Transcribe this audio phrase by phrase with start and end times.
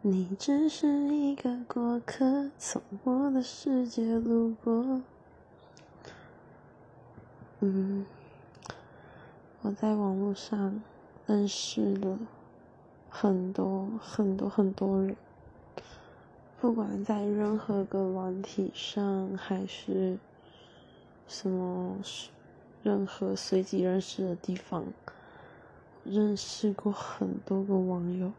[0.00, 5.02] 你只是一个过客，从我的世界路过。
[7.58, 8.06] 嗯，
[9.62, 10.80] 我在网络上
[11.26, 12.16] 认识了
[13.10, 15.16] 很多很多很多人，
[16.60, 20.16] 不管在任何个软体上，还是
[21.26, 21.96] 什么
[22.84, 24.84] 任何随机认识的地方，
[26.04, 28.30] 认识过很多个网友。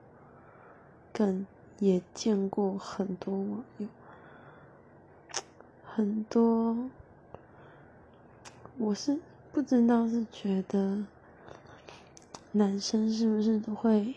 [1.14, 1.46] 更
[1.80, 3.88] 也见过很多网友，
[5.84, 6.90] 很多，
[8.77, 9.20] 我是
[9.52, 11.05] 不知道是觉得
[12.52, 14.16] 男生是不是都会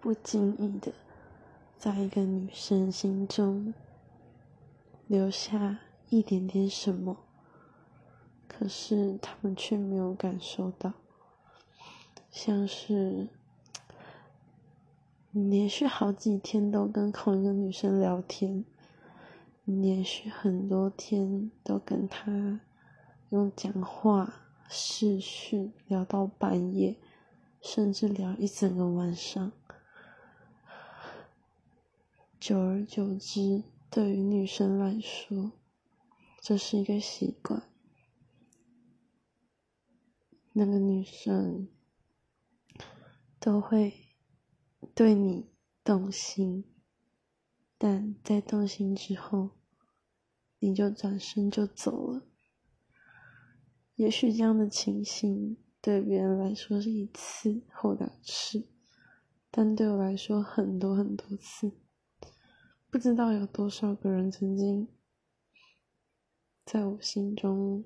[0.00, 0.92] 不经意的
[1.76, 3.74] 在一个女生心中
[5.06, 7.16] 留下一点点什么，
[8.46, 10.92] 可是他们却没有感受到，
[12.30, 13.28] 像是。
[15.34, 18.64] 连续好几天都跟同一个女生聊天，
[19.64, 22.60] 连续很多天都跟她
[23.30, 24.32] 用讲话、
[24.68, 27.00] 视讯聊到半夜，
[27.60, 29.50] 甚至聊一整个晚上。
[32.38, 35.50] 久而久之，对于女生来说，
[36.40, 37.60] 这是一个习惯。
[40.52, 41.66] 那个女生
[43.40, 43.94] 都会。
[44.94, 45.50] 对你
[45.82, 46.64] 动心，
[47.76, 49.50] 但在动心之后，
[50.60, 52.22] 你就转身就走了。
[53.96, 58.68] 也许这样的情形对别人来说是一次或两次，
[59.50, 61.72] 但对我来说很多很多次。
[62.88, 64.88] 不知道有多少个人曾经
[66.64, 67.84] 在我心中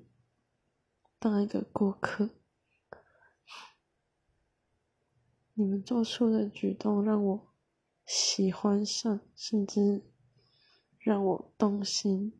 [1.17, 2.29] 当一个过客。
[5.59, 7.53] 你们做出的举动让我
[8.05, 10.05] 喜欢上，甚至
[10.97, 12.31] 让我动心，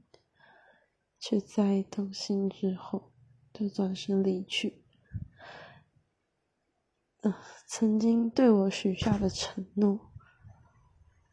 [1.19, 3.11] 却在动心之后
[3.51, 4.85] 就转身离去。
[7.19, 7.35] 呃，
[7.67, 9.99] 曾经对我许下的承诺，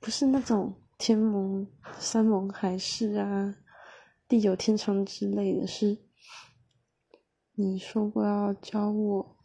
[0.01, 1.71] 不是那种天盟、
[2.01, 3.55] 山盟海誓啊、
[4.27, 5.99] 地久天长之类的，是
[7.53, 9.37] 你说过要教我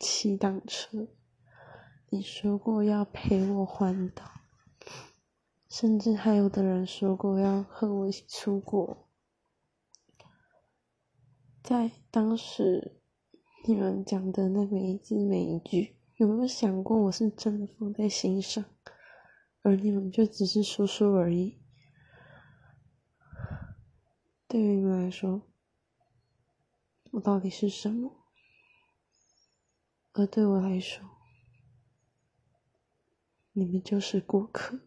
[0.00, 1.06] 骑单车。
[2.08, 4.24] 你说过要陪我环岛，
[5.68, 9.08] 甚至还有的人说过要和我一起出国。
[11.64, 13.00] 在当时
[13.66, 18.64] 你们讲的那每一字每一句，有没有想过我是真的放在心上，
[19.62, 21.58] 而你们就只是说说而已？
[24.46, 25.42] 对于你们来说，
[27.10, 28.12] 我到底是什么？
[30.12, 31.04] 而对我来说，
[33.58, 34.78] 你们就是过客。